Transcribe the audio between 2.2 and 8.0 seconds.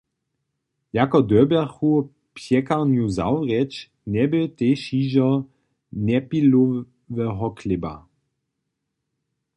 pjekarnju zawrěć, njebě tež hižo Njepiloweho chlěba.